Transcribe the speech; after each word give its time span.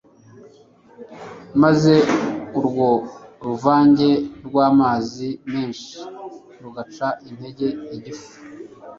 maze 1.61 1.93
urwo 2.59 2.89
ruvange 3.45 4.09
rwamazi 4.47 5.29
menshi 5.53 5.95
rugaca 6.61 7.07
intege 7.29 7.67
igifu 7.95 8.31